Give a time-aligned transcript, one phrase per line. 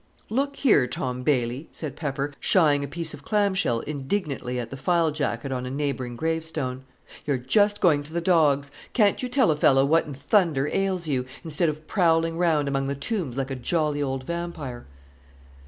[0.31, 4.75] "Look here, Tom Bailey!" said Pepper, shying a piece of clam shell indignantly at the
[4.75, 6.85] file jacet on a neighboring gravestone.
[7.27, 8.71] "You are just going to the dogs!
[8.93, 12.85] Can't you tell a fellow what in thunder ails you, instead of prowling round among
[12.85, 14.87] the tombs like a jolly old vampire?"